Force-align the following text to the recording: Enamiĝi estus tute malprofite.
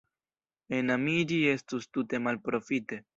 Enamiĝi 0.77 1.37
estus 1.51 1.87
tute 1.99 2.21
malprofite. 2.29 3.03